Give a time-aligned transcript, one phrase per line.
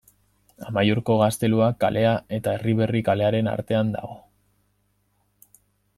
[0.69, 4.19] Amaiurko Gaztelua kalea eta Erriberri kalearen artean dago.